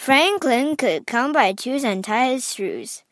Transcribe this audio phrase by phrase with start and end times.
[0.00, 3.02] Franklin could count by twos and tie his shoes.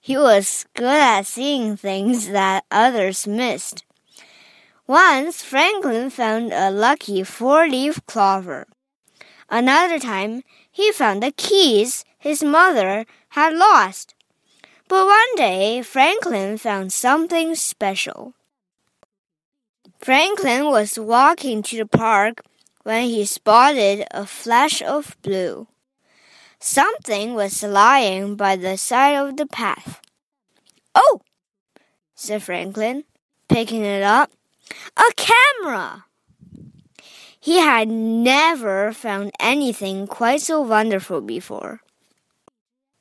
[0.00, 3.84] He was good at seeing things that others missed.
[4.88, 8.66] Once Franklin found a lucky four leaf clover.
[9.48, 14.16] Another time he found the keys his mother had lost.
[14.88, 18.34] But one day Franklin found something special.
[20.00, 22.42] Franklin was walking to the park
[22.82, 25.68] when he spotted a flash of blue.
[26.64, 30.00] Something was lying by the side of the path.
[30.94, 31.20] Oh,
[32.14, 33.02] said Franklin,
[33.48, 34.30] picking it up.
[34.96, 36.04] A camera!
[37.40, 41.80] He had never found anything quite so wonderful before.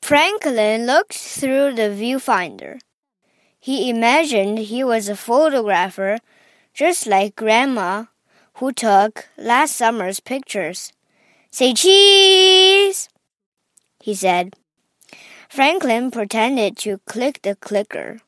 [0.01, 2.79] Franklin looked through the viewfinder.
[3.59, 6.17] He imagined he was a photographer,
[6.73, 8.05] just like Grandma,
[8.55, 10.91] who took last summer's pictures.
[11.51, 13.10] Say cheese!
[14.01, 14.55] He said.
[15.49, 18.19] Franklin pretended to click the clicker.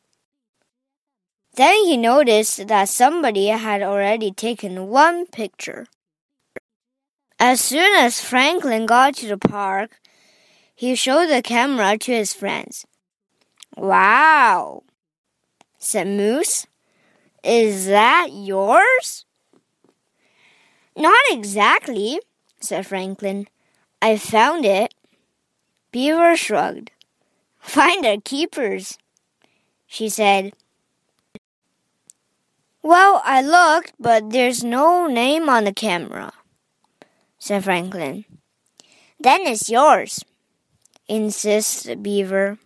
[1.55, 5.85] Then he noticed that somebody had already taken one picture.
[7.39, 9.99] As soon as Franklin got to the park,
[10.75, 12.85] he showed the camera to his friends.
[13.77, 14.83] Wow,
[15.77, 16.65] said Moose.
[17.43, 19.25] Is that yours?
[20.95, 22.19] Not exactly,
[22.59, 23.47] said Franklin.
[24.01, 24.93] I found it.
[25.93, 26.89] Beaver shrugged.
[27.59, 28.97] Finders keepers,
[29.85, 30.53] she said.
[32.81, 36.33] Well, I looked, but there's no name on the camera,
[37.37, 38.25] said Franklin.
[39.19, 40.25] Then it's yours,
[41.07, 42.57] insists beaver.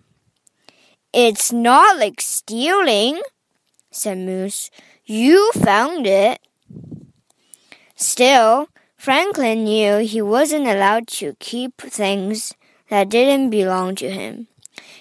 [1.12, 3.22] It's not like stealing,
[3.92, 4.72] said Moose.
[5.04, 6.40] You found it.
[7.98, 12.54] Still, Franklin knew he wasn't allowed to keep things
[12.90, 14.48] that didn't belong to him.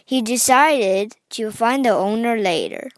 [0.04, 2.90] He decided to find the owner later.